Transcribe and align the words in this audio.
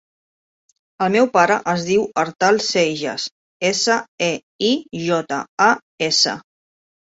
El 1.07 1.11
meu 1.15 1.27
pare 1.35 1.57
es 1.73 1.83
diu 1.89 2.05
Artal 2.21 2.57
Seijas: 2.69 3.27
essa, 3.69 3.99
e, 4.29 4.31
i, 4.71 4.73
jota, 5.05 5.39
a, 5.69 5.69
essa. 6.09 6.35